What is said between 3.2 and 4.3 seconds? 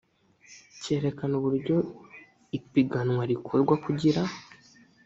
rikorwa kugira